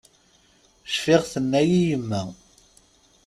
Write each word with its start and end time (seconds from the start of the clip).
Cfiɣ 0.93 1.21
tenna-yi 1.31 1.79
yemma. 1.89 2.23